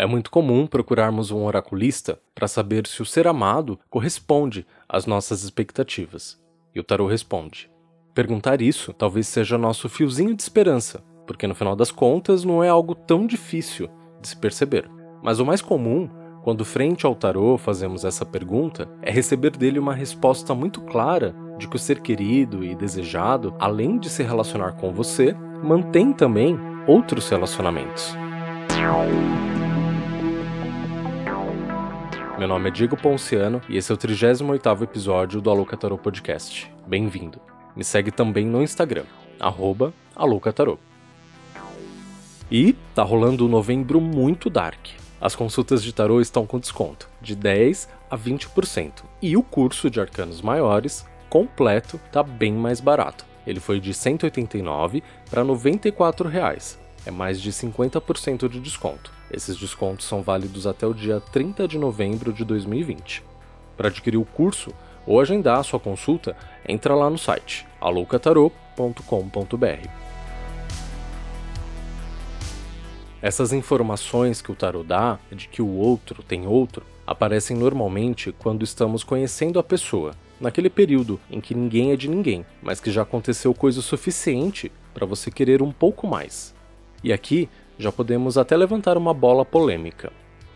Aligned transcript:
É 0.00 0.06
muito 0.06 0.30
comum 0.30 0.66
procurarmos 0.66 1.30
um 1.30 1.44
oraculista 1.44 2.18
para 2.34 2.48
saber 2.48 2.86
se 2.86 3.02
o 3.02 3.04
ser 3.04 3.26
amado 3.26 3.78
corresponde 3.90 4.66
às 4.88 5.04
nossas 5.04 5.44
expectativas. 5.44 6.40
E 6.74 6.80
o 6.80 6.82
tarô 6.82 7.06
responde. 7.06 7.70
Perguntar 8.14 8.62
isso 8.62 8.94
talvez 8.94 9.28
seja 9.28 9.58
nosso 9.58 9.90
fiozinho 9.90 10.34
de 10.34 10.40
esperança, 10.40 11.04
porque 11.26 11.46
no 11.46 11.54
final 11.54 11.76
das 11.76 11.90
contas 11.90 12.44
não 12.44 12.64
é 12.64 12.68
algo 12.70 12.94
tão 12.94 13.26
difícil 13.26 13.90
de 14.22 14.28
se 14.28 14.36
perceber. 14.38 14.90
Mas 15.22 15.38
o 15.38 15.44
mais 15.44 15.60
comum, 15.60 16.08
quando 16.42 16.64
frente 16.64 17.04
ao 17.04 17.14
tarô 17.14 17.58
fazemos 17.58 18.02
essa 18.02 18.24
pergunta, 18.24 18.88
é 19.02 19.10
receber 19.10 19.50
dele 19.50 19.78
uma 19.78 19.92
resposta 19.92 20.54
muito 20.54 20.80
clara 20.80 21.34
de 21.58 21.68
que 21.68 21.76
o 21.76 21.78
ser 21.78 22.00
querido 22.00 22.64
e 22.64 22.74
desejado, 22.74 23.54
além 23.58 23.98
de 23.98 24.08
se 24.08 24.22
relacionar 24.22 24.72
com 24.76 24.94
você, 24.94 25.36
mantém 25.62 26.10
também 26.10 26.58
outros 26.86 27.28
relacionamentos. 27.28 28.16
Meu 32.40 32.48
nome 32.48 32.70
é 32.70 32.72
Diego 32.72 32.96
Ponciano 32.96 33.60
e 33.68 33.76
esse 33.76 33.92
é 33.92 33.94
o 33.94 33.98
38º 33.98 34.82
episódio 34.82 35.42
do 35.42 35.50
Aluca 35.50 35.76
Tarot 35.76 36.02
Podcast. 36.02 36.72
Bem-vindo. 36.86 37.38
Me 37.76 37.84
segue 37.84 38.10
também 38.10 38.46
no 38.46 38.62
Instagram, 38.62 39.04
arroba 39.38 39.92
Alucatarô. 40.16 40.78
E 42.50 42.72
tá 42.94 43.02
rolando 43.02 43.44
um 43.44 43.48
novembro 43.50 44.00
muito 44.00 44.48
dark. 44.48 44.80
As 45.20 45.36
consultas 45.36 45.84
de 45.84 45.92
tarô 45.92 46.18
estão 46.18 46.46
com 46.46 46.58
desconto, 46.58 47.10
de 47.20 47.36
10 47.36 47.90
a 48.10 48.16
20%. 48.16 49.02
E 49.20 49.36
o 49.36 49.42
curso 49.42 49.90
de 49.90 50.00
arcanos 50.00 50.40
maiores, 50.40 51.06
completo, 51.28 52.00
tá 52.10 52.22
bem 52.22 52.54
mais 52.54 52.80
barato. 52.80 53.26
Ele 53.46 53.60
foi 53.60 53.78
de 53.78 53.92
189 53.92 55.02
para 55.28 55.44
94 55.44 56.26
reais. 56.26 56.79
É 57.06 57.10
mais 57.10 57.40
de 57.40 57.50
50% 57.50 58.48
de 58.48 58.60
desconto. 58.60 59.10
Esses 59.30 59.56
descontos 59.56 60.06
são 60.06 60.22
válidos 60.22 60.66
até 60.66 60.86
o 60.86 60.92
dia 60.92 61.20
30 61.20 61.66
de 61.66 61.78
novembro 61.78 62.32
de 62.32 62.44
2020. 62.44 63.22
Para 63.76 63.88
adquirir 63.88 64.18
o 64.18 64.24
curso 64.24 64.72
ou 65.06 65.20
agendar 65.20 65.60
a 65.60 65.62
sua 65.62 65.80
consulta, 65.80 66.36
entra 66.68 66.94
lá 66.94 67.08
no 67.08 67.16
site 67.16 67.66
aloucatarô.com.br. 67.80 70.10
Essas 73.22 73.52
informações 73.52 74.40
que 74.40 74.50
o 74.50 74.54
tarot 74.54 74.86
dá 74.86 75.18
de 75.30 75.48
que 75.48 75.60
o 75.60 75.68
outro 75.68 76.22
tem 76.22 76.46
outro 76.46 76.84
aparecem 77.06 77.56
normalmente 77.56 78.32
quando 78.32 78.62
estamos 78.62 79.02
conhecendo 79.02 79.58
a 79.58 79.62
pessoa, 79.62 80.12
naquele 80.40 80.70
período 80.70 81.20
em 81.30 81.40
que 81.40 81.54
ninguém 81.54 81.92
é 81.92 81.96
de 81.96 82.08
ninguém, 82.08 82.46
mas 82.62 82.80
que 82.80 82.90
já 82.90 83.02
aconteceu 83.02 83.52
coisa 83.52 83.82
suficiente 83.82 84.72
para 84.94 85.04
você 85.04 85.30
querer 85.30 85.60
um 85.60 85.72
pouco 85.72 86.06
mais. 86.06 86.54
E 87.02 87.12
aqui 87.12 87.48
já 87.78 87.90
podemos 87.90 88.36
até 88.36 88.56
levantar 88.56 88.96
uma 88.96 89.14
bola 89.14 89.44
polêmica. 89.44 90.12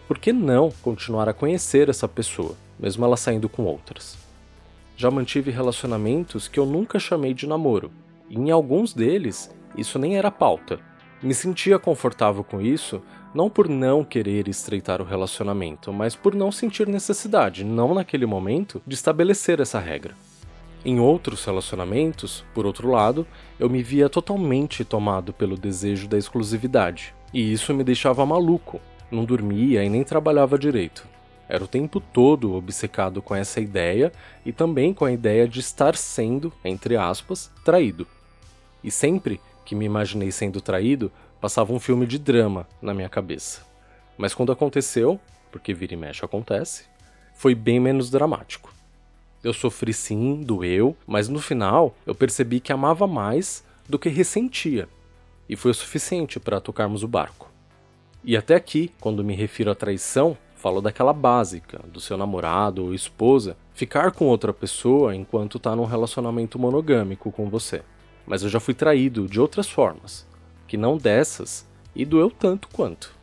Por 0.07 0.19
que 0.19 0.33
não 0.33 0.71
continuar 0.83 1.29
a 1.29 1.33
conhecer 1.33 1.89
essa 1.89 2.07
pessoa, 2.07 2.55
mesmo 2.79 3.05
ela 3.05 3.17
saindo 3.17 3.49
com 3.49 3.65
outras? 3.65 4.19
Já 4.97 5.11
mantive 5.11 5.51
relacionamentos 5.51 6.47
que 6.47 6.61
eu 6.61 6.67
nunca 6.67 6.99
chamei 6.99 7.33
de 7.33 7.47
namoro, 7.47 7.91
e 8.29 8.37
em 8.37 8.51
alguns 8.51 8.93
deles 8.93 9.51
isso 9.77 9.99
nem 9.99 10.17
era 10.17 10.31
pauta, 10.31 10.79
me 11.25 11.33
sentia 11.33 11.79
confortável 11.79 12.45
com 12.45 12.61
isso, 12.61 13.01
não 13.35 13.49
por 13.49 13.67
não 13.67 14.05
querer 14.05 14.47
estreitar 14.47 15.01
o 15.01 15.05
relacionamento, 15.05 15.91
mas 15.91 16.15
por 16.15 16.35
não 16.35 16.53
sentir 16.53 16.87
necessidade, 16.87 17.65
não 17.65 17.95
naquele 17.95 18.27
momento, 18.27 18.83
de 18.87 18.95
estabelecer 18.95 19.59
essa 19.59 19.79
regra. 19.81 20.15
Em 20.85 21.01
outros 21.01 21.43
relacionamentos, 21.47 22.45
por 22.53 22.67
outro 22.67 22.91
lado, 22.91 23.27
eu 23.59 23.71
me 23.71 23.83
via 23.83 24.11
totalmente 24.11 24.85
tomado 24.85 25.33
pelo 25.33 25.57
desejo 25.57 26.07
da 26.07 26.19
exclusividade, 26.19 27.15
e 27.33 27.53
isso 27.53 27.73
me 27.73 27.83
deixava 27.83 28.27
maluco, 28.27 28.79
não 29.11 29.25
dormia 29.25 29.83
e 29.83 29.89
nem 29.89 30.05
trabalhava 30.05 30.59
direito. 30.59 31.09
Era 31.49 31.65
o 31.65 31.69
tempo 31.69 32.01
todo 32.01 32.55
obcecado 32.55 33.23
com 33.23 33.35
essa 33.35 33.61
ideia 33.61 34.13
e 34.45 34.53
também 34.53 34.93
com 34.93 35.07
a 35.07 35.13
ideia 35.13 35.49
de 35.49 35.61
estar 35.61 35.97
sendo, 35.97 36.53
entre 36.63 36.97
aspas, 36.97 37.51
traído. 37.65 38.07
E 38.83 38.91
sempre 38.91 39.41
que 39.65 39.75
me 39.75 39.87
imaginei 39.87 40.31
sendo 40.31 40.61
traído, 40.61 41.11
passava 41.41 41.73
um 41.73 41.81
filme 41.81 42.07
de 42.07 42.19
drama 42.19 42.69
na 42.83 42.93
minha 42.93 43.09
cabeça. 43.09 43.63
Mas 44.19 44.35
quando 44.35 44.53
aconteceu, 44.53 45.19
porque 45.51 45.73
vira 45.73 45.95
e 45.95 45.97
mexe 45.97 46.25
acontece, 46.25 46.85
foi 47.35 47.55
bem 47.55 47.81
menos 47.81 48.11
dramático. 48.11 48.74
Eu 49.45 49.53
sofri 49.53 49.93
sim, 49.93 50.41
doeu, 50.41 50.97
mas 51.07 51.29
no 51.29 51.39
final 51.39 51.95
eu 52.05 52.15
percebi 52.15 52.59
que 52.59 52.73
amava 52.73 53.07
mais 53.07 53.63
do 53.89 53.99
que 53.99 54.09
ressentia, 54.09 54.89
e 55.49 55.55
foi 55.55 55.71
o 55.71 55.75
suficiente 55.75 56.41
para 56.41 56.61
tocarmos 56.61 57.05
o 57.05 57.09
barco. 57.09 57.49
E 58.25 58.37
até 58.37 58.55
aqui, 58.55 58.91
quando 58.99 59.23
me 59.23 59.35
refiro 59.35 59.71
à 59.71 59.75
traição, 59.75 60.37
falo 60.57 60.81
daquela 60.81 61.13
básica, 61.13 61.81
do 61.93 62.01
seu 62.01 62.17
namorado 62.17 62.87
ou 62.87 62.95
esposa 62.95 63.57
ficar 63.75 64.13
com 64.13 64.25
outra 64.25 64.53
pessoa 64.53 65.15
enquanto 65.15 65.59
está 65.59 65.77
num 65.77 65.85
relacionamento 65.85 66.59
monogâmico 66.59 67.31
com 67.31 67.51
você 67.51 67.83
mas 68.27 68.43
eu 68.43 68.49
já 68.49 68.61
fui 68.61 68.75
traído 68.75 69.29
de 69.29 69.41
outras 69.41 69.69
formas, 69.69 70.27
que 70.67 70.77
não 70.77 70.97
dessas, 70.97 71.67
e 71.95 72.05
doeu 72.05 72.31
tanto 72.31 72.69
quanto. 72.69 73.15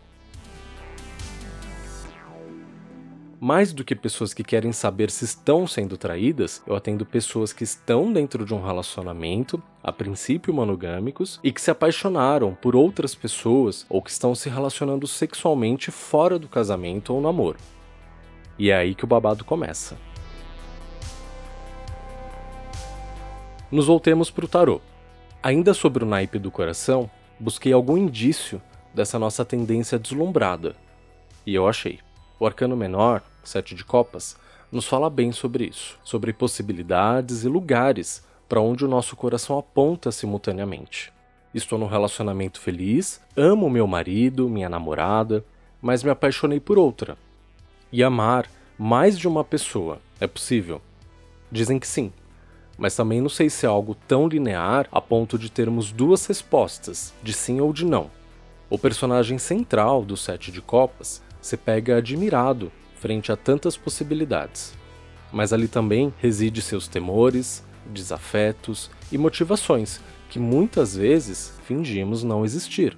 Mais 3.44 3.74
do 3.74 3.84
que 3.84 3.96
pessoas 3.96 4.36
que 4.36 4.44
querem 4.44 4.72
saber 4.72 5.10
se 5.10 5.26
estão 5.26 5.66
sendo 5.66 5.98
traídas, 5.98 6.62
eu 6.68 6.76
atendo 6.76 7.04
pessoas 7.04 7.52
que 7.52 7.64
estão 7.64 8.14
dentro 8.14 8.46
de 8.46 8.54
um 8.54 8.64
relacionamento, 8.64 9.60
a 9.82 9.92
princípio 9.92 10.54
monogâmicos, 10.54 11.40
e 11.44 11.52
que 11.52 11.60
se 11.60 11.72
apaixonaram 11.72 12.54
por 12.54 12.76
outras 12.76 13.16
pessoas 13.16 13.84
ou 13.90 14.00
que 14.00 14.12
estão 14.12 14.36
se 14.36 14.48
relacionando 14.48 15.08
sexualmente 15.08 15.90
fora 15.90 16.38
do 16.38 16.48
casamento 16.48 17.16
ou 17.16 17.20
namoro. 17.20 17.58
E 18.60 18.70
é 18.70 18.76
aí 18.76 18.94
que 18.94 19.06
o 19.06 19.08
babado 19.08 19.44
começa. 19.44 19.98
Nos 23.72 23.88
voltemos 23.88 24.30
para 24.30 24.46
o 24.46 24.48
tarô. 24.48 24.80
Ainda 25.42 25.74
sobre 25.74 26.04
o 26.04 26.08
naipe 26.08 26.38
do 26.38 26.52
coração, 26.52 27.10
busquei 27.40 27.74
algum 27.74 27.98
indício 27.98 28.62
dessa 28.94 29.18
nossa 29.18 29.44
tendência 29.44 29.98
deslumbrada. 29.98 30.76
E 31.44 31.56
eu 31.56 31.68
achei. 31.68 31.98
O 32.40 32.46
arcano 32.46 32.76
menor, 32.76 33.24
Sete 33.44 33.76
de 33.76 33.84
Copas, 33.84 34.38
nos 34.72 34.86
fala 34.86 35.10
bem 35.10 35.32
sobre 35.32 35.66
isso, 35.66 36.00
sobre 36.04 36.32
possibilidades 36.32 37.44
e 37.44 37.48
lugares 37.48 38.24
para 38.48 38.62
onde 38.62 38.86
o 38.86 38.88
nosso 38.88 39.16
coração 39.16 39.58
aponta 39.58 40.12
simultaneamente. 40.12 41.12
Estou 41.54 41.78
num 41.78 41.88
relacionamento 41.88 42.62
feliz, 42.62 43.22
amo 43.36 43.70
meu 43.70 43.86
marido, 43.86 44.48
minha 44.48 44.70
namorada, 44.70 45.44
mas 45.82 46.04
me 46.04 46.10
apaixonei 46.10 46.60
por 46.60 46.78
outra. 46.78 47.18
E 47.92 48.04
amar 48.04 48.50
mais 48.78 49.18
de 49.18 49.28
uma 49.28 49.44
pessoa 49.44 50.00
é 50.20 50.28
possível? 50.28 50.82
Dizem 51.52 51.78
que 51.78 51.88
sim, 51.88 52.14
mas 52.78 52.96
também 52.96 53.20
não 53.20 53.30
sei 53.30 53.50
se 53.50 53.66
é 53.66 53.70
algo 53.70 53.96
tão 54.08 54.28
linear 54.28 54.88
a 54.92 55.02
ponto 55.02 55.38
de 55.38 55.52
termos 55.52 55.92
duas 55.92 56.26
respostas, 56.26 57.14
de 57.22 57.34
sim 57.34 57.60
ou 57.60 57.74
de 57.74 57.86
não. 57.86 58.10
O 58.70 58.80
personagem 58.80 59.38
central 59.38 60.04
do 60.04 60.16
Sete 60.16 60.52
de 60.52 60.62
Copas 60.62 61.22
se 61.42 61.58
pega 61.58 61.98
admirado 61.98 62.72
frente 63.02 63.32
a 63.32 63.36
tantas 63.36 63.76
possibilidades. 63.76 64.78
Mas 65.34 65.52
ali 65.52 65.68
também 65.68 66.14
reside 66.20 66.62
seus 66.62 66.88
temores, 66.88 67.66
desafetos 67.88 68.92
e 69.12 69.18
motivações 69.18 70.00
que 70.30 70.38
muitas 70.38 70.96
vezes 70.96 71.60
fingimos 71.66 72.24
não 72.24 72.46
existir. 72.46 72.96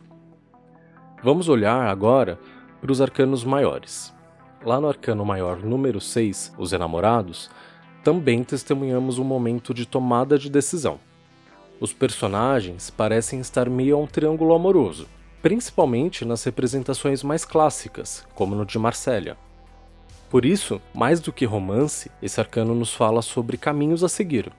Vamos 1.23 1.47
olhar 1.47 1.87
agora 1.87 2.37
para 2.81 2.91
os 2.91 2.99
arcanos 2.99 3.45
maiores. 3.45 4.13
Lá 4.65 4.79
no 4.79 4.89
arcano 4.89 5.25
maior 5.25 5.63
número 5.63 6.01
6, 6.01 6.53
os 6.57 6.73
enamorados, 6.73 7.49
também 8.03 8.43
testemunhamos 8.43 9.17
um 9.17 9.23
momento 9.23 9.73
de 9.73 9.85
tomada 9.85 10.37
de 10.37 10.49
decisão. 10.49 10.99
Os 11.79 11.93
personagens 11.93 12.89
parecem 12.89 13.39
estar 13.39 13.69
meio 13.69 13.95
a 13.95 13.99
um 13.99 14.05
triângulo 14.05 14.53
amoroso, 14.53 15.07
principalmente 15.41 16.25
nas 16.25 16.43
representações 16.43 17.23
mais 17.23 17.45
clássicas, 17.45 18.25
como 18.35 18.53
no 18.53 18.65
de 18.65 18.77
Marsella. 18.77 19.37
Por 20.33 20.45
isso, 20.45 20.81
mais 20.95 21.19
do 21.19 21.31
que 21.31 21.45
romance, 21.45 22.09
esse 22.19 22.39
arcano 22.39 22.73
nos 22.73 22.91
fala 22.91 23.21
sobre 23.21 23.55
caminhos 23.55 24.03
a 24.03 24.09
seguir. 24.09 24.51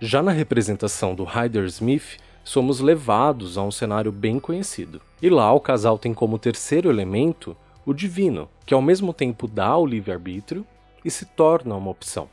Já 0.00 0.20
na 0.20 0.32
representação 0.32 1.14
do 1.14 1.22
Hyder 1.22 1.66
Smith, 1.66 2.18
somos 2.42 2.80
levados 2.80 3.56
a 3.56 3.62
um 3.62 3.70
cenário 3.70 4.10
bem 4.10 4.40
conhecido. 4.40 5.00
E 5.22 5.30
lá 5.30 5.52
o 5.52 5.60
casal 5.60 5.98
tem 5.98 6.12
como 6.12 6.36
terceiro 6.36 6.90
elemento 6.90 7.56
o 7.86 7.94
divino, 7.94 8.50
que 8.66 8.74
ao 8.74 8.82
mesmo 8.82 9.12
tempo 9.12 9.46
dá 9.46 9.76
o 9.76 9.86
livre-arbítrio 9.86 10.66
e 11.04 11.10
se 11.12 11.24
torna 11.26 11.76
uma 11.76 11.92
opção. 11.92 12.28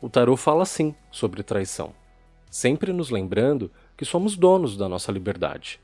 O 0.00 0.08
tarô 0.08 0.36
fala 0.36 0.64
sim 0.64 0.94
sobre 1.10 1.42
traição, 1.42 1.92
sempre 2.48 2.92
nos 2.92 3.10
lembrando 3.10 3.72
que 3.96 4.04
somos 4.04 4.36
donos 4.36 4.76
da 4.76 4.88
nossa 4.88 5.10
liberdade, 5.10 5.80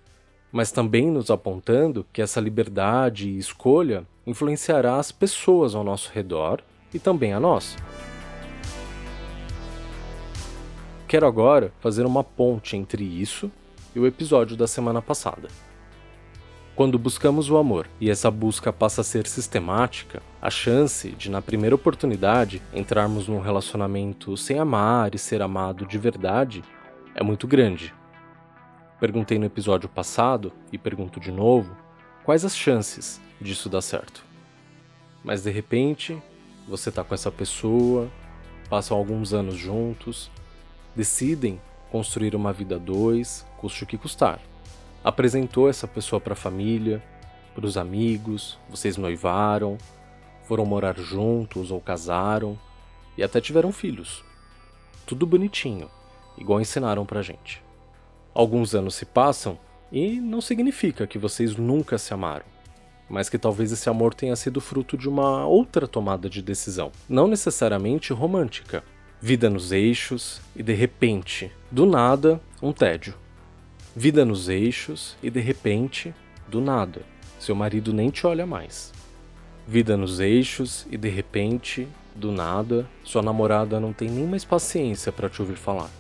mas 0.52 0.72
também 0.72 1.10
nos 1.10 1.30
apontando 1.30 2.06
que 2.12 2.22
essa 2.22 2.40
liberdade 2.40 3.28
e 3.28 3.38
escolha 3.38 4.04
influenciará 4.26 4.96
as 4.96 5.12
pessoas 5.12 5.74
ao 5.74 5.84
nosso 5.84 6.10
redor 6.12 6.60
e 6.92 6.98
também 6.98 7.32
a 7.32 7.40
nós. 7.40 7.76
Quero 11.06 11.26
agora 11.26 11.72
fazer 11.80 12.06
uma 12.06 12.22
ponte 12.22 12.76
entre 12.76 13.02
isso 13.04 13.50
e 13.94 13.98
o 13.98 14.06
episódio 14.06 14.56
da 14.56 14.66
semana 14.66 15.02
passada. 15.02 15.48
Quando 16.76 16.98
buscamos 16.98 17.50
o 17.50 17.56
amor 17.56 17.88
e 18.00 18.08
essa 18.08 18.30
busca 18.30 18.72
passa 18.72 19.00
a 19.02 19.04
ser 19.04 19.26
sistemática, 19.26 20.22
a 20.40 20.48
chance 20.48 21.10
de, 21.10 21.30
na 21.30 21.42
primeira 21.42 21.74
oportunidade, 21.74 22.62
entrarmos 22.72 23.28
num 23.28 23.40
relacionamento 23.40 24.36
sem 24.36 24.58
amar 24.58 25.14
e 25.14 25.18
ser 25.18 25.42
amado 25.42 25.84
de 25.84 25.98
verdade 25.98 26.62
é 27.14 27.22
muito 27.22 27.46
grande. 27.46 27.92
Perguntei 29.00 29.38
no 29.38 29.46
episódio 29.46 29.88
passado 29.88 30.52
e 30.70 30.78
pergunto 30.78 31.18
de 31.18 31.32
novo: 31.32 31.74
quais 32.22 32.44
as 32.44 32.56
chances 32.56 33.20
disso 33.40 33.68
dar 33.68 33.80
certo? 33.80 34.24
Mas 35.24 35.42
de 35.42 35.50
repente, 35.50 36.22
você 36.68 36.92
tá 36.92 37.02
com 37.02 37.14
essa 37.14 37.32
pessoa, 37.32 38.08
passam 38.68 38.96
alguns 38.96 39.32
anos 39.32 39.56
juntos, 39.56 40.30
decidem 40.94 41.60
construir 41.90 42.36
uma 42.36 42.52
vida 42.52 42.78
dois, 42.78 43.46
custe 43.58 43.82
o 43.84 43.86
que 43.86 43.98
custar 43.98 44.38
apresentou 45.02 45.68
essa 45.68 45.88
pessoa 45.88 46.20
para 46.20 46.34
a 46.34 46.36
família, 46.36 47.02
para 47.54 47.66
os 47.66 47.76
amigos, 47.76 48.58
vocês 48.68 48.96
noivaram, 48.96 49.78
foram 50.44 50.64
morar 50.64 50.96
juntos 50.96 51.70
ou 51.70 51.80
casaram 51.80 52.58
e 53.16 53.22
até 53.22 53.40
tiveram 53.40 53.72
filhos. 53.72 54.24
Tudo 55.06 55.26
bonitinho, 55.26 55.90
igual 56.38 56.60
ensinaram 56.60 57.04
pra 57.04 57.22
gente. 57.22 57.62
Alguns 58.34 58.74
anos 58.74 58.94
se 58.94 59.04
passam 59.04 59.58
e 59.90 60.20
não 60.20 60.40
significa 60.40 61.06
que 61.06 61.18
vocês 61.18 61.56
nunca 61.56 61.98
se 61.98 62.14
amaram, 62.14 62.44
mas 63.08 63.28
que 63.28 63.38
talvez 63.38 63.72
esse 63.72 63.88
amor 63.88 64.14
tenha 64.14 64.36
sido 64.36 64.60
fruto 64.60 64.96
de 64.96 65.08
uma 65.08 65.46
outra 65.46 65.88
tomada 65.88 66.28
de 66.28 66.40
decisão, 66.40 66.92
não 67.08 67.26
necessariamente 67.26 68.12
romântica. 68.12 68.84
Vida 69.20 69.50
nos 69.50 69.72
eixos 69.72 70.40
e 70.56 70.62
de 70.62 70.72
repente, 70.72 71.52
do 71.70 71.84
nada, 71.84 72.40
um 72.62 72.72
tédio 72.72 73.14
vida 73.94 74.24
nos 74.24 74.48
eixos 74.48 75.16
e 75.22 75.30
de 75.30 75.40
repente, 75.40 76.14
do 76.46 76.60
nada, 76.60 77.02
seu 77.38 77.54
marido 77.54 77.92
nem 77.92 78.10
te 78.10 78.26
olha 78.26 78.46
mais. 78.46 78.92
Vida 79.66 79.96
nos 79.96 80.20
eixos 80.20 80.86
e 80.90 80.96
de 80.96 81.08
repente, 81.08 81.88
do 82.14 82.32
nada, 82.32 82.88
sua 83.04 83.22
namorada 83.22 83.80
não 83.80 83.92
tem 83.92 84.08
nem 84.08 84.26
mais 84.26 84.44
paciência 84.44 85.12
para 85.12 85.28
te 85.28 85.40
ouvir 85.42 85.56
falar. 85.56 85.90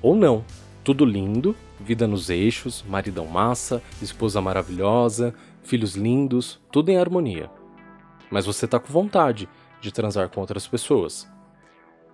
Ou 0.00 0.16
não, 0.16 0.44
tudo 0.88 1.04
lindo, 1.04 1.54
vida 1.78 2.06
nos 2.06 2.30
eixos, 2.30 2.82
maridão 2.88 3.26
massa, 3.26 3.82
esposa 4.00 4.40
maravilhosa, 4.40 5.34
filhos 5.62 5.94
lindos, 5.94 6.58
tudo 6.72 6.90
em 6.90 6.96
harmonia. 6.96 7.50
Mas 8.30 8.46
você 8.46 8.66
tá 8.66 8.78
com 8.78 8.90
vontade 8.90 9.46
de 9.82 9.92
transar 9.92 10.30
com 10.30 10.40
outras 10.40 10.66
pessoas. 10.66 11.30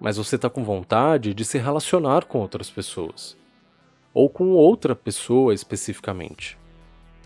Mas 0.01 0.17
você 0.17 0.37
tá 0.37 0.51
com 0.51 0.65
vontade 0.65 1.33
de 1.33 1.45
se 1.45 1.57
relacionar 1.57 2.25
com 2.25 2.41
outras 2.41 2.69
pessoas 2.69 3.37
ou 4.13 4.29
com 4.29 4.51
outra 4.51 4.97
pessoa 4.97 5.55
especificamente. 5.55 6.59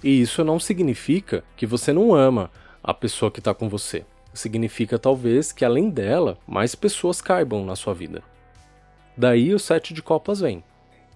E 0.04 0.20
isso 0.20 0.44
não 0.44 0.60
significa 0.60 1.42
que 1.56 1.64
você 1.64 1.94
não 1.94 2.14
ama 2.14 2.50
a 2.84 2.92
pessoa 2.92 3.30
que 3.30 3.40
está 3.40 3.54
com 3.54 3.70
você. 3.70 4.04
Significa 4.34 4.98
talvez 4.98 5.50
que 5.50 5.64
além 5.64 5.88
dela, 5.88 6.36
mais 6.46 6.74
pessoas 6.74 7.22
caibam 7.22 7.64
na 7.64 7.74
sua 7.74 7.94
vida. 7.94 8.22
Daí 9.16 9.54
o 9.54 9.58
sete 9.58 9.94
de 9.94 10.02
copas 10.02 10.40
vem. 10.40 10.62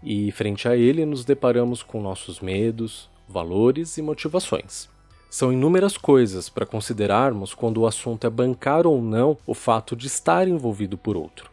E 0.03 0.33
frente 0.33 0.69
a 0.69 0.77
ele 0.77 1.07
nos 1.07 1.25
deparamos 1.25 1.83
com 1.83 2.03
nossos 2.03 2.41
medos, 2.41 3.09
valores 3.29 3.97
e 3.99 4.03
motivações. 4.03 4.89
São 5.31 5.53
inúmeras 5.53 5.97
coisas 5.97 6.49
para 6.49 6.67
considerarmos 6.67 7.55
quando 7.55 7.79
o 7.79 7.87
assunto 7.87 8.27
é 8.27 8.31
bancar 8.31 8.87
ou 8.87 9.01
não 9.01 9.39
o 9.47 9.55
fato 9.55 9.97
de 9.97 10.07
estar 10.07 10.47
envolvido 10.47 10.99
por 10.99 11.17
outro. 11.17 11.51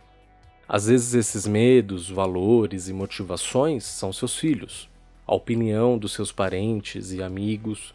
Às 0.68 0.88
vezes, 0.88 1.14
esses 1.14 1.48
medos, 1.48 2.10
valores 2.10 2.90
e 2.90 2.94
motivações 2.94 3.86
são 3.86 4.12
seus 4.12 4.38
filhos, 4.38 4.90
a 5.26 5.34
opinião 5.34 5.98
dos 5.98 6.12
seus 6.12 6.32
parentes 6.32 7.12
e 7.12 7.24
amigos, 7.24 7.94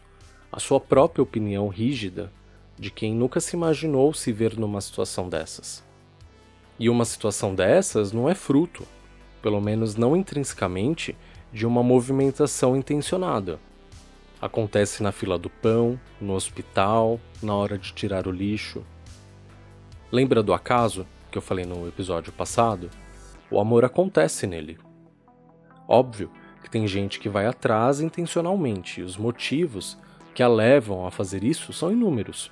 a 0.51 0.59
sua 0.59 0.79
própria 0.79 1.21
opinião 1.21 1.67
rígida 1.67 2.31
de 2.77 2.89
quem 2.89 3.13
nunca 3.13 3.39
se 3.39 3.55
imaginou 3.55 4.13
se 4.13 4.31
ver 4.31 4.57
numa 4.57 4.81
situação 4.81 5.29
dessas. 5.29 5.83
E 6.79 6.89
uma 6.89 7.05
situação 7.05 7.53
dessas 7.53 8.11
não 8.11 8.29
é 8.29 8.35
fruto, 8.35 8.85
pelo 9.45 9.61
menos 9.61 9.95
não 9.95 10.17
intrinsecamente, 10.17 11.15
de 11.53 11.67
uma 11.67 11.83
movimentação 11.83 12.75
intencionada. 12.75 13.59
Acontece 14.41 15.03
na 15.03 15.11
fila 15.11 15.37
do 15.37 15.51
pão, 15.51 15.99
no 16.19 16.33
hospital, 16.33 17.19
na 17.43 17.53
hora 17.53 17.77
de 17.77 17.93
tirar 17.93 18.25
o 18.25 18.31
lixo. 18.31 18.83
Lembra 20.11 20.41
do 20.41 20.51
acaso? 20.51 21.05
que 21.29 21.37
eu 21.37 21.43
falei 21.43 21.63
no 21.63 21.87
episódio 21.87 22.33
passado, 22.33 22.89
o 23.51 23.59
amor 23.59 23.85
acontece 23.85 24.47
nele. 24.47 24.79
Óbvio 25.87 26.31
que 26.63 26.69
tem 26.71 26.87
gente 26.87 27.19
que 27.19 27.29
vai 27.29 27.45
atrás 27.45 28.01
intencionalmente, 28.01 29.01
e 29.01 29.03
os 29.03 29.15
motivos 29.15 29.95
que 30.33 30.41
a 30.41 30.47
levam 30.47 31.05
a 31.05 31.11
fazer 31.11 31.43
isso 31.43 31.71
são 31.71 31.91
inúmeros. 31.91 32.51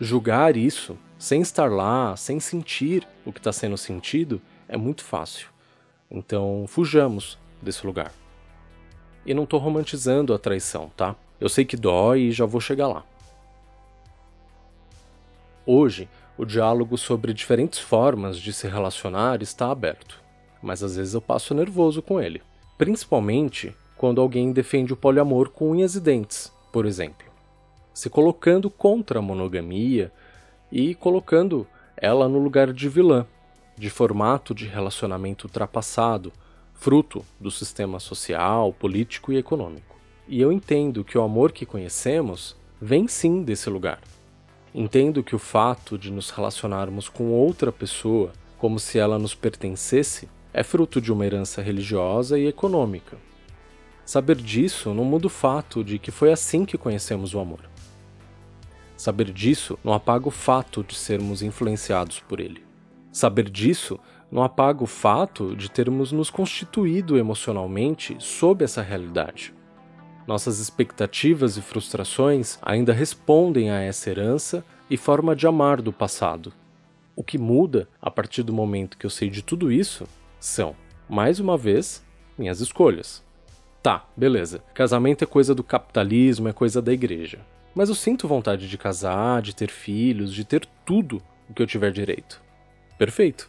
Julgar 0.00 0.56
isso, 0.56 0.96
sem 1.18 1.42
estar 1.42 1.70
lá, 1.70 2.16
sem 2.16 2.40
sentir 2.40 3.06
o 3.22 3.30
que 3.34 3.38
está 3.38 3.52
sendo 3.52 3.76
sentido, 3.76 4.40
é 4.66 4.78
muito 4.78 5.04
fácil. 5.04 5.54
Então, 6.10 6.64
fujamos 6.66 7.38
desse 7.60 7.86
lugar. 7.86 8.12
E 9.24 9.34
não 9.34 9.44
estou 9.44 9.58
romantizando 9.58 10.32
a 10.32 10.38
traição, 10.38 10.90
tá? 10.96 11.16
Eu 11.40 11.48
sei 11.48 11.64
que 11.64 11.76
dói 11.76 12.20
e 12.22 12.32
já 12.32 12.46
vou 12.46 12.60
chegar 12.60 12.88
lá. 12.88 13.04
Hoje, 15.66 16.08
o 16.38 16.44
diálogo 16.44 16.96
sobre 16.96 17.34
diferentes 17.34 17.78
formas 17.78 18.38
de 18.38 18.52
se 18.52 18.68
relacionar 18.68 19.42
está 19.42 19.70
aberto, 19.70 20.22
mas 20.62 20.82
às 20.82 20.96
vezes 20.96 21.14
eu 21.14 21.20
passo 21.20 21.54
nervoso 21.54 22.00
com 22.00 22.20
ele, 22.20 22.42
principalmente 22.78 23.74
quando 23.96 24.20
alguém 24.20 24.52
defende 24.52 24.92
o 24.92 24.96
poliamor 24.96 25.50
com 25.50 25.70
unhas 25.70 25.94
e 25.94 26.00
dentes, 26.00 26.52
por 26.70 26.86
exemplo, 26.86 27.26
se 27.92 28.10
colocando 28.10 28.70
contra 28.70 29.18
a 29.18 29.22
monogamia 29.22 30.12
e 30.70 30.94
colocando 30.94 31.66
ela 31.96 32.28
no 32.28 32.38
lugar 32.38 32.72
de 32.72 32.88
vilã, 32.88 33.26
de 33.76 33.90
formato 33.90 34.54
de 34.54 34.66
relacionamento 34.66 35.46
ultrapassado, 35.46 36.32
fruto 36.74 37.24
do 37.40 37.50
sistema 37.50 38.00
social, 38.00 38.72
político 38.72 39.32
e 39.32 39.36
econômico. 39.36 39.96
E 40.28 40.40
eu 40.40 40.52
entendo 40.52 41.04
que 41.04 41.16
o 41.16 41.22
amor 41.22 41.52
que 41.52 41.66
conhecemos 41.66 42.56
vem 42.80 43.06
sim 43.06 43.42
desse 43.42 43.70
lugar 43.70 44.00
Entendo 44.78 45.24
que 45.24 45.34
o 45.34 45.38
fato 45.38 45.96
de 45.96 46.12
nos 46.12 46.28
relacionarmos 46.28 47.08
com 47.08 47.30
outra 47.30 47.72
pessoa 47.72 48.34
como 48.58 48.78
se 48.78 48.98
ela 48.98 49.18
nos 49.18 49.34
pertencesse 49.34 50.28
é 50.52 50.62
fruto 50.62 51.00
de 51.00 51.10
uma 51.10 51.24
herança 51.24 51.62
religiosa 51.62 52.38
e 52.38 52.46
econômica. 52.46 53.16
Saber 54.04 54.36
disso 54.36 54.92
não 54.92 55.02
muda 55.02 55.28
o 55.28 55.30
fato 55.30 55.82
de 55.82 55.98
que 55.98 56.10
foi 56.10 56.30
assim 56.30 56.66
que 56.66 56.76
conhecemos 56.76 57.32
o 57.32 57.40
amor. 57.40 57.60
Saber 58.98 59.32
disso 59.32 59.78
não 59.82 59.94
apaga 59.94 60.28
o 60.28 60.30
fato 60.30 60.84
de 60.84 60.94
sermos 60.94 61.40
influenciados 61.40 62.20
por 62.20 62.38
ele. 62.38 62.65
Saber 63.16 63.48
disso 63.48 63.98
não 64.30 64.42
apaga 64.42 64.84
o 64.84 64.86
fato 64.86 65.56
de 65.56 65.70
termos 65.70 66.12
nos 66.12 66.28
constituído 66.28 67.16
emocionalmente 67.16 68.14
sob 68.18 68.62
essa 68.62 68.82
realidade. 68.82 69.54
Nossas 70.26 70.58
expectativas 70.60 71.56
e 71.56 71.62
frustrações 71.62 72.58
ainda 72.60 72.92
respondem 72.92 73.70
a 73.70 73.80
essa 73.80 74.10
herança 74.10 74.62
e 74.90 74.98
forma 74.98 75.34
de 75.34 75.46
amar 75.46 75.80
do 75.80 75.94
passado. 75.94 76.52
O 77.16 77.24
que 77.24 77.38
muda 77.38 77.88
a 78.02 78.10
partir 78.10 78.42
do 78.42 78.52
momento 78.52 78.98
que 78.98 79.06
eu 79.06 79.10
sei 79.10 79.30
de 79.30 79.40
tudo 79.40 79.72
isso 79.72 80.06
são, 80.38 80.76
mais 81.08 81.40
uma 81.40 81.56
vez, 81.56 82.04
minhas 82.36 82.60
escolhas. 82.60 83.24
Tá, 83.82 84.04
beleza. 84.14 84.62
Casamento 84.74 85.24
é 85.24 85.26
coisa 85.26 85.54
do 85.54 85.64
capitalismo, 85.64 86.48
é 86.48 86.52
coisa 86.52 86.82
da 86.82 86.92
igreja. 86.92 87.38
Mas 87.74 87.88
eu 87.88 87.94
sinto 87.94 88.28
vontade 88.28 88.68
de 88.68 88.76
casar, 88.76 89.40
de 89.40 89.56
ter 89.56 89.70
filhos, 89.70 90.34
de 90.34 90.44
ter 90.44 90.68
tudo 90.84 91.22
o 91.48 91.54
que 91.54 91.62
eu 91.62 91.66
tiver 91.66 91.90
direito. 91.90 92.44
Perfeito. 92.98 93.48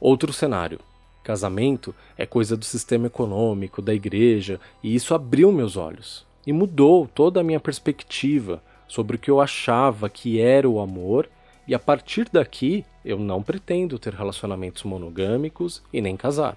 Outro 0.00 0.32
cenário. 0.32 0.78
Casamento 1.22 1.94
é 2.18 2.26
coisa 2.26 2.56
do 2.56 2.64
sistema 2.64 3.06
econômico, 3.06 3.80
da 3.80 3.94
igreja, 3.94 4.60
e 4.82 4.94
isso 4.94 5.14
abriu 5.14 5.50
meus 5.50 5.76
olhos 5.76 6.26
e 6.46 6.52
mudou 6.52 7.06
toda 7.06 7.40
a 7.40 7.44
minha 7.44 7.60
perspectiva 7.60 8.62
sobre 8.86 9.16
o 9.16 9.18
que 9.18 9.30
eu 9.30 9.40
achava 9.40 10.08
que 10.08 10.40
era 10.40 10.68
o 10.68 10.78
amor, 10.78 11.28
e 11.66 11.74
a 11.74 11.78
partir 11.78 12.28
daqui 12.30 12.84
eu 13.04 13.18
não 13.18 13.42
pretendo 13.42 13.98
ter 13.98 14.12
relacionamentos 14.12 14.82
monogâmicos 14.82 15.82
e 15.92 16.00
nem 16.00 16.16
casar. 16.16 16.56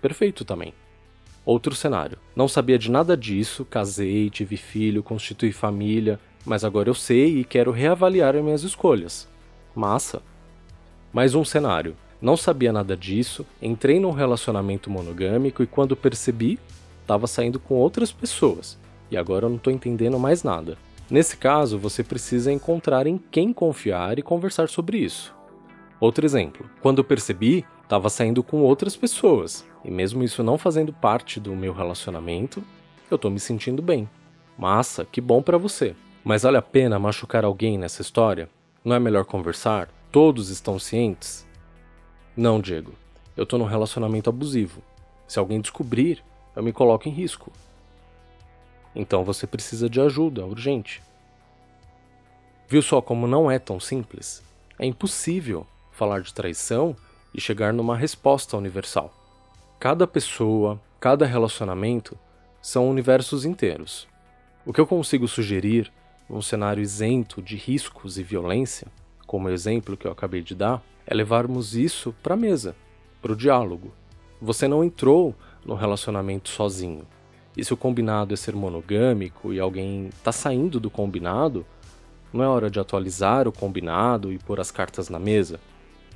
Perfeito 0.00 0.44
também. 0.44 0.72
Outro 1.44 1.74
cenário. 1.74 2.18
Não 2.36 2.46
sabia 2.46 2.78
de 2.78 2.90
nada 2.90 3.16
disso, 3.16 3.64
casei, 3.64 4.30
tive 4.30 4.56
filho, 4.56 5.02
constituí 5.02 5.52
família, 5.52 6.20
mas 6.44 6.64
agora 6.64 6.88
eu 6.88 6.94
sei 6.94 7.38
e 7.40 7.44
quero 7.44 7.72
reavaliar 7.72 8.36
as 8.36 8.44
minhas 8.44 8.62
escolhas. 8.62 9.28
Massa. 9.74 10.22
Mais 11.12 11.34
um 11.34 11.44
cenário. 11.44 11.96
Não 12.22 12.36
sabia 12.36 12.72
nada 12.72 12.96
disso, 12.96 13.44
entrei 13.60 13.98
num 13.98 14.12
relacionamento 14.12 14.88
monogâmico 14.88 15.60
e 15.60 15.66
quando 15.66 15.96
percebi, 15.96 16.56
estava 17.02 17.26
saindo 17.26 17.58
com 17.58 17.74
outras 17.74 18.12
pessoas. 18.12 18.78
E 19.10 19.16
agora 19.16 19.46
eu 19.46 19.48
não 19.48 19.56
estou 19.56 19.72
entendendo 19.72 20.20
mais 20.20 20.44
nada. 20.44 20.78
Nesse 21.10 21.36
caso, 21.36 21.76
você 21.80 22.04
precisa 22.04 22.52
encontrar 22.52 23.08
em 23.08 23.18
quem 23.18 23.52
confiar 23.52 24.20
e 24.20 24.22
conversar 24.22 24.68
sobre 24.68 24.98
isso. 24.98 25.34
Outro 25.98 26.24
exemplo: 26.24 26.70
quando 26.80 27.02
percebi, 27.02 27.66
estava 27.82 28.08
saindo 28.08 28.40
com 28.44 28.58
outras 28.58 28.94
pessoas, 28.94 29.66
e 29.84 29.90
mesmo 29.90 30.22
isso 30.22 30.44
não 30.44 30.56
fazendo 30.56 30.92
parte 30.92 31.40
do 31.40 31.56
meu 31.56 31.72
relacionamento, 31.72 32.62
eu 33.10 33.16
estou 33.16 33.32
me 33.32 33.40
sentindo 33.40 33.82
bem. 33.82 34.08
Massa, 34.56 35.04
que 35.04 35.20
bom 35.20 35.42
para 35.42 35.58
você. 35.58 35.96
Mas 36.22 36.44
vale 36.44 36.58
a 36.58 36.62
pena 36.62 37.00
machucar 37.00 37.44
alguém 37.44 37.76
nessa 37.76 38.00
história? 38.00 38.48
Não 38.84 38.94
é 38.94 39.00
melhor 39.00 39.24
conversar? 39.24 39.88
Todos 40.12 40.48
estão 40.48 40.76
cientes? 40.76 41.46
Não, 42.36 42.60
Diego. 42.60 42.94
Eu 43.36 43.46
tô 43.46 43.56
num 43.56 43.64
relacionamento 43.64 44.28
abusivo. 44.28 44.82
Se 45.28 45.38
alguém 45.38 45.60
descobrir, 45.60 46.24
eu 46.56 46.64
me 46.64 46.72
coloco 46.72 47.08
em 47.08 47.12
risco. 47.12 47.52
Então 48.92 49.22
você 49.22 49.46
precisa 49.46 49.88
de 49.88 50.00
ajuda, 50.00 50.44
urgente. 50.44 51.00
Viu 52.68 52.82
só 52.82 53.00
como 53.00 53.28
não 53.28 53.48
é 53.48 53.56
tão 53.56 53.78
simples? 53.78 54.42
É 54.80 54.84
impossível 54.84 55.64
falar 55.92 56.22
de 56.22 56.34
traição 56.34 56.96
e 57.32 57.40
chegar 57.40 57.72
numa 57.72 57.96
resposta 57.96 58.56
universal. 58.56 59.14
Cada 59.78 60.08
pessoa, 60.08 60.80
cada 60.98 61.24
relacionamento 61.24 62.18
são 62.60 62.90
universos 62.90 63.44
inteiros. 63.44 64.08
O 64.66 64.72
que 64.72 64.80
eu 64.80 64.88
consigo 64.88 65.28
sugerir 65.28 65.92
num 66.28 66.42
cenário 66.42 66.82
isento 66.82 67.40
de 67.40 67.54
riscos 67.54 68.18
e 68.18 68.24
violência, 68.24 68.88
como 69.30 69.48
exemplo 69.48 69.96
que 69.96 70.08
eu 70.08 70.10
acabei 70.10 70.42
de 70.42 70.56
dar, 70.56 70.82
é 71.06 71.14
levarmos 71.14 71.76
isso 71.76 72.12
para 72.20 72.34
a 72.34 72.36
mesa, 72.36 72.74
para 73.22 73.30
o 73.30 73.36
diálogo. 73.36 73.92
Você 74.42 74.66
não 74.66 74.82
entrou 74.82 75.36
no 75.64 75.76
relacionamento 75.76 76.48
sozinho. 76.48 77.06
E 77.56 77.64
se 77.64 77.72
o 77.72 77.76
combinado 77.76 78.34
é 78.34 78.36
ser 78.36 78.56
monogâmico 78.56 79.52
e 79.52 79.60
alguém 79.60 80.08
está 80.08 80.32
saindo 80.32 80.80
do 80.80 80.90
combinado, 80.90 81.64
não 82.32 82.42
é 82.42 82.48
hora 82.48 82.68
de 82.68 82.80
atualizar 82.80 83.46
o 83.46 83.52
combinado 83.52 84.32
e 84.32 84.38
pôr 84.40 84.58
as 84.58 84.72
cartas 84.72 85.08
na 85.08 85.20
mesa? 85.20 85.60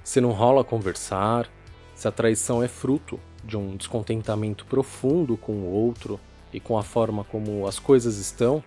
Se 0.02 0.20
não 0.20 0.32
rola 0.32 0.64
conversar, 0.64 1.48
se 1.94 2.08
a 2.08 2.10
traição 2.10 2.64
é 2.64 2.66
fruto 2.66 3.20
de 3.44 3.56
um 3.56 3.76
descontentamento 3.76 4.66
profundo 4.66 5.36
com 5.36 5.52
o 5.52 5.70
outro 5.70 6.18
e 6.52 6.58
com 6.58 6.76
a 6.76 6.82
forma 6.82 7.22
como 7.22 7.64
as 7.68 7.78
coisas 7.78 8.18
estão, 8.18 8.60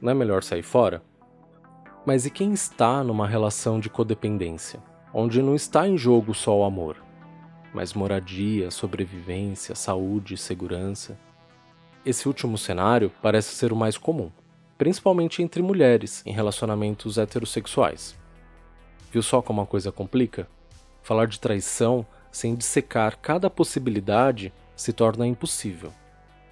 não 0.00 0.12
é 0.12 0.14
melhor 0.14 0.44
sair 0.44 0.62
fora? 0.62 1.02
Mas 2.04 2.24
e 2.24 2.30
quem 2.30 2.52
está 2.52 3.04
numa 3.04 3.28
relação 3.28 3.78
de 3.78 3.90
codependência, 3.90 4.80
onde 5.12 5.42
não 5.42 5.54
está 5.54 5.86
em 5.86 5.98
jogo 5.98 6.32
só 6.32 6.58
o 6.58 6.64
amor, 6.64 6.96
mas 7.74 7.92
moradia, 7.92 8.70
sobrevivência, 8.70 9.74
saúde, 9.74 10.36
segurança? 10.36 11.18
Esse 12.04 12.26
último 12.26 12.56
cenário 12.56 13.12
parece 13.20 13.54
ser 13.54 13.72
o 13.72 13.76
mais 13.76 13.98
comum, 13.98 14.30
principalmente 14.78 15.42
entre 15.42 15.60
mulheres 15.60 16.22
em 16.24 16.32
relacionamentos 16.32 17.18
heterossexuais. 17.18 18.16
Viu 19.12 19.22
só 19.22 19.42
como 19.42 19.60
a 19.60 19.66
coisa 19.66 19.92
complica? 19.92 20.48
Falar 21.02 21.26
de 21.26 21.38
traição 21.38 22.06
sem 22.32 22.54
dissecar 22.54 23.18
cada 23.18 23.50
possibilidade 23.50 24.52
se 24.74 24.92
torna 24.92 25.26
impossível. 25.26 25.92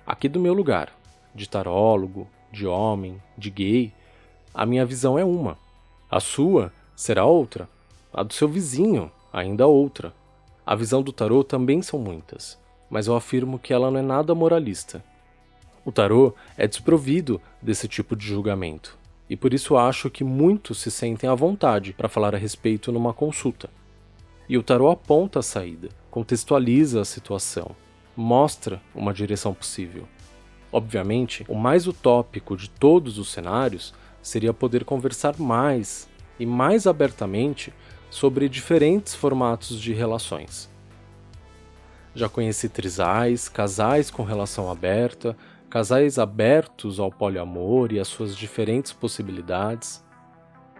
Aqui 0.07 0.29
do 0.29 0.41
meu 0.41 0.53
lugar, 0.53 0.93
de 1.35 1.49
tarólogo, 1.49 2.29
de 2.53 2.67
homem, 2.67 3.23
de 3.37 3.51
gay, 3.51 3.95
a 4.53 4.67
minha 4.67 4.85
visão 4.85 5.19
é 5.19 5.25
uma. 5.25 5.57
A 6.11 6.21
sua 6.21 6.73
será 6.97 7.25
outra. 7.25 7.69
A 8.13 8.23
do 8.23 8.33
seu 8.33 8.49
vizinho, 8.49 9.11
ainda 9.33 9.67
outra. 9.67 10.13
A 10.67 10.75
visão 10.75 11.03
do 11.03 11.13
tarô 11.13 11.43
também 11.43 11.81
são 11.81 11.99
muitas, 11.99 12.59
mas 12.91 13.07
eu 13.07 13.17
afirmo 13.17 13.59
que 13.59 13.73
ela 13.73 13.91
não 13.91 14.01
é 14.01 14.03
nada 14.03 14.35
moralista. 14.35 15.03
O 15.85 15.93
tarô 15.93 16.35
é 16.57 16.67
desprovido 16.67 17.41
desse 17.63 17.89
tipo 17.89 18.15
de 18.15 18.27
julgamento, 18.27 18.99
e 19.31 19.37
por 19.37 19.55
isso 19.55 19.77
acho 19.77 20.11
que 20.11 20.25
muitos 20.25 20.81
se 20.81 20.91
sentem 20.91 21.29
à 21.29 21.35
vontade 21.35 21.93
para 21.93 22.09
falar 22.09 22.35
a 22.35 22.39
respeito 22.39 22.93
numa 22.93 23.15
consulta. 23.15 23.71
E 24.49 24.59
o 24.59 24.63
tarô 24.63 24.91
aponta 24.91 25.39
a 25.39 25.43
saída, 25.43 25.89
contextualiza 26.11 27.01
a 27.01 27.05
situação, 27.05 27.71
mostra 28.17 28.83
uma 28.95 29.15
direção 29.15 29.55
possível. 29.55 30.07
Obviamente, 30.71 31.47
o 31.49 31.55
mais 31.55 31.87
utópico 31.87 32.57
de 32.57 32.69
todos 32.69 33.19
os 33.19 33.31
cenários 33.31 33.95
seria 34.23 34.53
poder 34.53 34.85
conversar 34.85 35.39
mais 35.39 36.09
e 36.39 36.47
mais 36.47 36.87
abertamente 36.87 37.73
sobre 38.11 38.49
diferentes 38.49 39.15
formatos 39.15 39.81
de 39.81 39.93
relações. 39.93 40.71
Já 42.15 42.29
conheci 42.29 42.69
trisais, 42.69 43.49
casais 43.49 44.11
com 44.11 44.23
relação 44.23 44.71
aberta, 44.71 45.37
casais 45.69 46.19
abertos 46.19 46.99
ao 46.99 47.11
poliamor 47.11 47.93
e 47.93 48.01
às 48.01 48.09
suas 48.09 48.37
diferentes 48.37 48.93
possibilidades. 48.93 50.03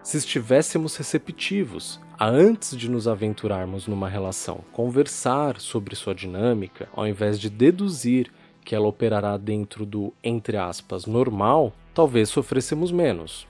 Se 0.01 0.17
estivéssemos 0.17 0.95
receptivos 0.95 1.99
a 2.17 2.27
antes 2.27 2.75
de 2.75 2.89
nos 2.89 3.07
aventurarmos 3.07 3.87
numa 3.87 4.09
relação, 4.09 4.61
conversar 4.73 5.59
sobre 5.59 5.95
sua 5.95 6.13
dinâmica, 6.13 6.89
ao 6.93 7.07
invés 7.07 7.39
de 7.39 7.49
deduzir 7.49 8.31
que 8.65 8.75
ela 8.75 8.87
operará 8.87 9.37
dentro 9.37 9.85
do, 9.85 10.13
entre 10.23 10.57
aspas, 10.57 11.05
normal, 11.05 11.73
talvez 11.99 12.29
sofrêssemos 12.29 12.93
menos. 12.93 13.45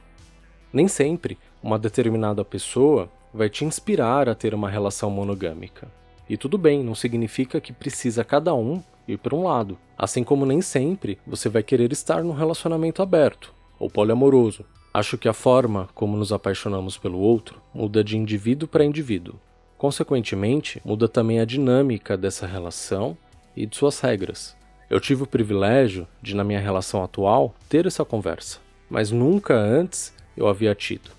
Nem 0.74 0.88
sempre 0.88 1.38
uma 1.62 1.78
determinada 1.78 2.44
pessoa 2.44 3.08
vai 3.32 3.48
te 3.48 3.64
inspirar 3.64 4.28
a 4.28 4.34
ter 4.34 4.56
uma 4.56 4.68
relação 4.68 5.12
monogâmica. 5.12 5.88
E 6.28 6.36
tudo 6.36 6.58
bem, 6.58 6.84
não 6.84 6.96
significa 6.96 7.62
que 7.62 7.72
precisa 7.72 8.24
cada 8.24 8.52
um 8.56 8.82
ir 9.08 9.20
para 9.20 9.36
um 9.36 9.44
lado. 9.44 9.78
Assim 9.96 10.24
como 10.24 10.48
nem 10.48 10.64
sempre 10.64 11.20
você 11.28 11.48
vai 11.48 11.62
querer 11.62 11.92
estar 11.92 12.24
num 12.24 12.34
relacionamento 12.34 13.04
aberto 13.04 13.54
ou 13.78 13.88
poliamoroso. 13.88 14.66
Acho 14.92 15.16
que 15.16 15.30
a 15.30 15.34
forma 15.34 15.88
como 15.94 16.18
nos 16.18 16.34
apaixonamos 16.34 16.98
pelo 16.98 17.20
outro 17.20 17.62
muda 17.72 18.04
de 18.04 18.18
indivíduo 18.18 18.68
para 18.68 18.84
indivíduo. 18.84 19.36
Consequentemente, 19.78 20.82
muda 20.84 21.08
também 21.08 21.40
a 21.40 21.46
dinâmica 21.46 22.18
dessa 22.18 22.48
relação 22.48 23.16
e 23.56 23.68
de 23.68 23.78
suas 23.78 24.00
regras. 24.00 24.58
Eu 24.90 25.00
tive 25.00 25.22
o 25.22 25.28
privilégio 25.28 26.08
de, 26.20 26.36
na 26.36 26.44
minha 26.44 26.60
relação 26.60 27.04
atual, 27.04 27.54
ter 27.70 27.86
essa 27.86 28.04
conversa, 28.04 28.58
mas 28.90 29.12
nunca 29.12 29.54
antes 29.54 30.12
eu 30.36 30.48
havia 30.48 30.74
tido. 30.74 31.12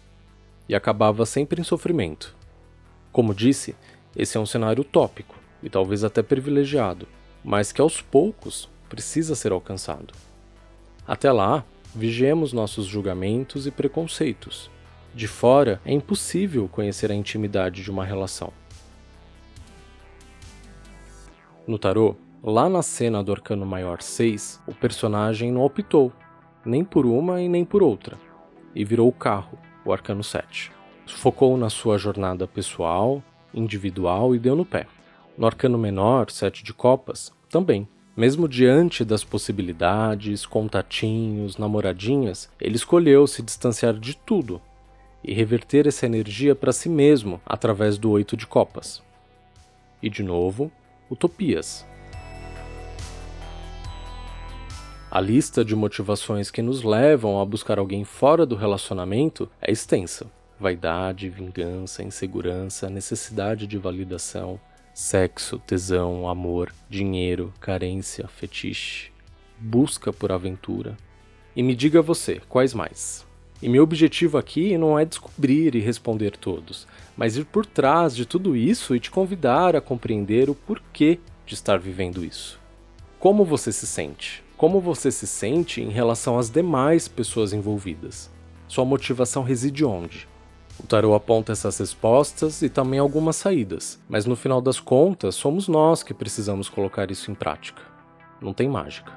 E 0.68 0.74
acabava 0.74 1.24
sempre 1.24 1.60
em 1.60 1.64
sofrimento. 1.64 2.34
Como 3.12 3.32
disse, 3.32 3.76
esse 4.16 4.36
é 4.36 4.40
um 4.40 4.46
cenário 4.46 4.80
utópico 4.80 5.36
e 5.62 5.70
talvez 5.70 6.02
até 6.02 6.20
privilegiado, 6.20 7.06
mas 7.44 7.70
que 7.70 7.80
aos 7.80 8.00
poucos 8.00 8.68
precisa 8.88 9.36
ser 9.36 9.52
alcançado. 9.52 10.12
Até 11.06 11.30
lá, 11.30 11.64
vigiemos 11.94 12.52
nossos 12.52 12.86
julgamentos 12.86 13.68
e 13.68 13.70
preconceitos. 13.70 14.68
De 15.14 15.28
fora, 15.28 15.80
é 15.84 15.92
impossível 15.92 16.68
conhecer 16.68 17.12
a 17.12 17.14
intimidade 17.14 17.84
de 17.84 17.90
uma 17.90 18.04
relação. 18.04 18.52
No 21.68 21.78
tarô, 21.78 22.16
Lá 22.42 22.70
na 22.70 22.80
cena 22.80 23.22
do 23.22 23.32
Arcano 23.32 23.66
Maior 23.66 24.00
6, 24.00 24.62
o 24.66 24.74
personagem 24.74 25.52
não 25.52 25.60
optou, 25.60 26.10
nem 26.64 26.82
por 26.82 27.04
uma 27.04 27.42
e 27.42 27.50
nem 27.50 27.66
por 27.66 27.82
outra, 27.82 28.18
e 28.74 28.82
virou 28.82 29.08
o 29.08 29.12
carro, 29.12 29.58
o 29.84 29.92
Arcano 29.92 30.24
7. 30.24 30.72
Focou 31.06 31.54
na 31.58 31.68
sua 31.68 31.98
jornada 31.98 32.48
pessoal, 32.48 33.22
individual 33.52 34.34
e 34.34 34.38
deu 34.38 34.56
no 34.56 34.64
pé. 34.64 34.86
No 35.36 35.46
Arcano 35.46 35.76
Menor, 35.76 36.30
7 36.30 36.64
de 36.64 36.72
Copas, 36.72 37.30
também. 37.50 37.86
Mesmo 38.16 38.48
diante 38.48 39.04
das 39.04 39.22
possibilidades, 39.22 40.46
contatinhos, 40.46 41.58
namoradinhas, 41.58 42.50
ele 42.58 42.76
escolheu 42.76 43.26
se 43.26 43.42
distanciar 43.42 43.92
de 43.92 44.16
tudo 44.16 44.62
e 45.22 45.34
reverter 45.34 45.86
essa 45.86 46.06
energia 46.06 46.54
para 46.54 46.72
si 46.72 46.88
mesmo 46.88 47.38
através 47.44 47.98
do 47.98 48.10
Oito 48.12 48.34
de 48.34 48.46
Copas. 48.46 49.02
E 50.02 50.08
de 50.08 50.22
novo, 50.22 50.72
utopias. 51.10 51.89
A 55.12 55.20
lista 55.20 55.64
de 55.64 55.74
motivações 55.74 56.52
que 56.52 56.62
nos 56.62 56.84
levam 56.84 57.40
a 57.40 57.44
buscar 57.44 57.80
alguém 57.80 58.04
fora 58.04 58.46
do 58.46 58.54
relacionamento 58.54 59.50
é 59.60 59.72
extensa. 59.72 60.30
Vaidade, 60.56 61.28
vingança, 61.28 62.04
insegurança, 62.04 62.88
necessidade 62.88 63.66
de 63.66 63.76
validação, 63.76 64.60
sexo, 64.94 65.58
tesão, 65.66 66.28
amor, 66.28 66.72
dinheiro, 66.88 67.52
carência, 67.60 68.28
fetiche, 68.28 69.10
busca 69.58 70.12
por 70.12 70.30
aventura. 70.30 70.96
E 71.56 71.62
me 71.64 71.74
diga 71.74 72.00
você, 72.00 72.40
quais 72.48 72.72
mais? 72.72 73.26
E 73.60 73.68
meu 73.68 73.82
objetivo 73.82 74.38
aqui 74.38 74.78
não 74.78 74.96
é 74.96 75.04
descobrir 75.04 75.74
e 75.74 75.80
responder 75.80 76.36
todos, 76.36 76.86
mas 77.16 77.36
ir 77.36 77.46
por 77.46 77.66
trás 77.66 78.14
de 78.14 78.24
tudo 78.24 78.54
isso 78.54 78.94
e 78.94 79.00
te 79.00 79.10
convidar 79.10 79.74
a 79.74 79.80
compreender 79.80 80.48
o 80.48 80.54
porquê 80.54 81.18
de 81.44 81.54
estar 81.54 81.80
vivendo 81.80 82.24
isso. 82.24 82.60
Como 83.18 83.44
você 83.44 83.72
se 83.72 83.88
sente? 83.88 84.48
Como 84.60 84.78
você 84.78 85.10
se 85.10 85.26
sente 85.26 85.80
em 85.80 85.88
relação 85.88 86.38
às 86.38 86.50
demais 86.50 87.08
pessoas 87.08 87.54
envolvidas? 87.54 88.30
Sua 88.68 88.84
motivação 88.84 89.42
reside 89.42 89.86
onde? 89.86 90.28
O 90.78 90.86
tarot 90.86 91.14
aponta 91.14 91.52
essas 91.52 91.78
respostas 91.78 92.60
e 92.60 92.68
também 92.68 93.00
algumas 93.00 93.36
saídas, 93.36 93.98
mas 94.06 94.26
no 94.26 94.36
final 94.36 94.60
das 94.60 94.78
contas 94.78 95.34
somos 95.34 95.66
nós 95.66 96.02
que 96.02 96.12
precisamos 96.12 96.68
colocar 96.68 97.10
isso 97.10 97.30
em 97.30 97.34
prática. 97.34 97.80
Não 98.38 98.52
tem 98.52 98.68
mágica. 98.68 99.10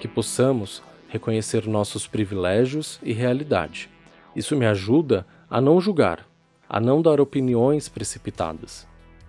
Que 0.00 0.08
possamos 0.08 0.82
reconhecer 1.06 1.66
nossos 1.66 2.06
privilégios 2.06 2.98
e 3.02 3.12
realidade. 3.12 3.90
Isso 4.34 4.56
me 4.56 4.64
ajuda 4.64 5.26
a 5.50 5.60
não 5.60 5.78
julgar, 5.82 6.26
a 6.66 6.80
não 6.80 7.02
dar 7.02 7.20
opiniões 7.20 7.90
precipitadas 7.90 8.88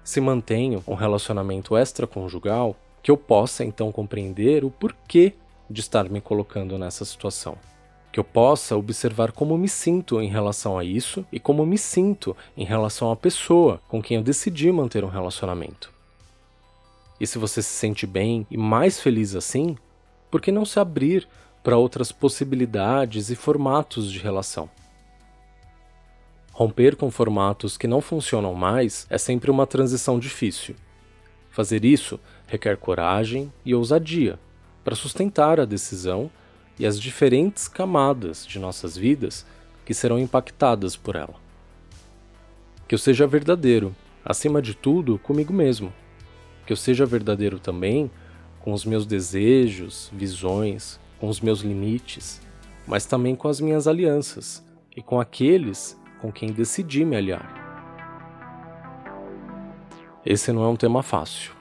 se 0.09 0.19
mantenho 0.19 0.83
um 0.87 0.95
relacionamento 0.95 1.77
extraconjugal, 1.77 2.75
que 3.03 3.11
eu 3.11 3.15
possa 3.15 3.63
então 3.63 3.91
compreender 3.91 4.65
o 4.65 4.71
porquê 4.71 5.33
de 5.69 5.81
estar 5.81 6.09
me 6.09 6.19
colocando 6.19 6.79
nessa 6.79 7.05
situação. 7.05 7.55
Que 8.11 8.19
eu 8.19 8.23
possa 8.23 8.75
observar 8.75 9.31
como 9.31 9.55
me 9.55 9.69
sinto 9.69 10.19
em 10.19 10.27
relação 10.27 10.79
a 10.79 10.83
isso 10.83 11.23
e 11.31 11.39
como 11.39 11.63
me 11.63 11.77
sinto 11.77 12.35
em 12.57 12.65
relação 12.65 13.11
à 13.11 13.15
pessoa 13.15 13.79
com 13.87 14.01
quem 14.01 14.17
eu 14.17 14.23
decidi 14.23 14.71
manter 14.71 15.03
um 15.03 15.09
relacionamento. 15.09 15.93
E 17.21 17.27
se 17.27 17.37
você 17.37 17.61
se 17.61 17.69
sente 17.69 18.07
bem 18.07 18.47
e 18.49 18.57
mais 18.57 18.99
feliz 18.99 19.35
assim, 19.35 19.77
por 20.31 20.41
que 20.41 20.51
não 20.51 20.65
se 20.65 20.79
abrir 20.79 21.27
para 21.61 21.77
outras 21.77 22.11
possibilidades 22.11 23.29
e 23.29 23.35
formatos 23.35 24.11
de 24.11 24.17
relação? 24.17 24.71
Romper 26.59 26.97
com 26.97 27.09
formatos 27.09 27.77
que 27.77 27.87
não 27.87 28.01
funcionam 28.01 28.53
mais 28.53 29.07
é 29.09 29.17
sempre 29.17 29.49
uma 29.49 29.65
transição 29.65 30.19
difícil. 30.19 30.75
Fazer 31.49 31.85
isso 31.85 32.19
requer 32.47 32.75
coragem 32.75 33.49
e 33.63 33.73
ousadia 33.73 34.37
para 34.83 34.93
sustentar 34.93 35.57
a 35.57 35.63
decisão 35.63 36.29
e 36.77 36.85
as 36.85 36.99
diferentes 36.99 37.69
camadas 37.69 38.45
de 38.45 38.59
nossas 38.59 38.97
vidas 38.97 39.45
que 39.85 39.93
serão 39.93 40.19
impactadas 40.19 40.97
por 40.97 41.15
ela. 41.15 41.35
Que 42.89 42.93
eu 42.93 42.99
seja 42.99 43.25
verdadeiro, 43.25 43.95
acima 44.25 44.61
de 44.61 44.73
tudo, 44.73 45.17
comigo 45.17 45.53
mesmo. 45.53 45.93
Que 46.65 46.73
eu 46.73 46.77
seja 46.77 47.05
verdadeiro 47.05 47.57
também 47.57 48.11
com 48.59 48.73
os 48.73 48.83
meus 48.83 49.05
desejos, 49.05 50.11
visões, 50.11 50.99
com 51.21 51.29
os 51.29 51.39
meus 51.39 51.61
limites, 51.61 52.41
mas 52.85 53.05
também 53.05 53.33
com 53.33 53.47
as 53.47 53.61
minhas 53.61 53.87
alianças 53.87 54.61
e 54.93 55.01
com 55.01 55.21
aqueles 55.21 55.97
com 56.21 56.31
quem 56.31 56.51
decidi 56.51 57.03
me 57.05 57.15
aliar. 57.15 57.67
Esse 60.25 60.51
não 60.51 60.63
é 60.63 60.67
um 60.67 60.75
tema 60.75 61.01
fácil, 61.01 61.53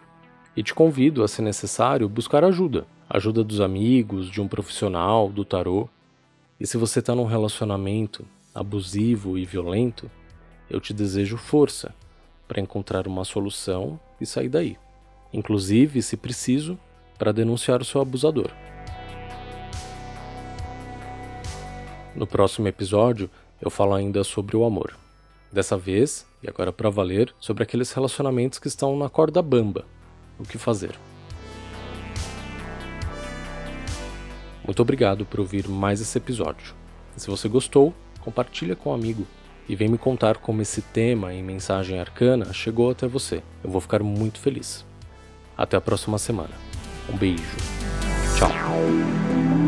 e 0.57 0.62
te 0.62 0.75
convido 0.75 1.23
a, 1.23 1.29
se 1.29 1.41
necessário, 1.41 2.09
buscar 2.09 2.45
ajuda 2.45 2.87
ajuda 3.09 3.43
dos 3.43 3.61
amigos, 3.61 4.29
de 4.31 4.41
um 4.41 4.47
profissional, 4.47 5.31
do 5.31 5.45
tarô. 5.45 5.88
E 6.61 6.67
se 6.67 6.77
você 6.77 6.99
está 6.99 7.15
num 7.15 7.25
relacionamento 7.25 8.27
abusivo 8.55 9.38
e 9.38 9.47
violento, 9.47 10.11
eu 10.69 10.81
te 10.81 10.93
desejo 10.93 11.37
força 11.37 11.95
para 12.47 12.61
encontrar 12.61 13.07
uma 13.07 13.25
solução 13.25 13.99
e 14.21 14.27
sair 14.27 14.49
daí. 14.49 14.77
Inclusive, 15.33 16.03
se 16.03 16.17
preciso, 16.17 16.79
para 17.19 17.33
denunciar 17.33 17.81
o 17.81 17.85
seu 17.85 18.00
abusador. 18.00 18.50
No 22.15 22.27
próximo 22.27 22.69
episódio, 22.69 23.31
eu 23.61 23.71
falo 23.71 23.95
ainda 23.95 24.23
sobre 24.25 24.57
o 24.57 24.65
amor. 24.65 24.97
Dessa 25.53 25.77
vez, 25.77 26.27
e 26.43 26.49
agora 26.49 26.73
para 26.73 26.91
valer, 26.91 27.35
sobre 27.41 27.62
aqueles 27.62 27.93
relacionamentos 27.93 28.59
que 28.59 28.69
estão 28.69 28.97
na 28.97 29.09
corda 29.09 29.43
bamba. 29.43 29.85
O 30.38 30.45
que 30.45 30.59
fazer? 30.59 30.99
Muito 34.65 34.83
obrigado 34.83 35.25
por 35.25 35.41
ouvir 35.41 35.67
mais 35.67 36.00
esse 36.00 36.19
episódio. 36.19 36.75
E 37.17 37.21
se 37.21 37.27
você 37.27 37.49
gostou, 37.49 37.95
compartilha 38.21 38.77
com 38.77 38.91
um 38.91 38.95
amigo 38.95 39.27
e 39.69 39.75
vem 39.75 39.88
me 39.88 39.99
contar 39.99 40.38
como 40.38 40.62
esse 40.62 40.83
tema 40.83 41.33
em 41.33 41.43
mensagem 41.43 41.99
arcana 41.99 42.53
chegou 42.53 42.91
até 42.91 43.07
você. 43.07 43.43
Eu 43.65 43.71
vou 43.71 43.81
ficar 43.81 44.03
muito 44.03 44.38
feliz. 44.38 44.85
Até 45.57 45.77
a 45.77 45.81
próxima 45.81 46.19
semana. 46.19 46.55
Um 47.12 47.17
beijo. 47.17 47.57
Tchau. 48.38 49.68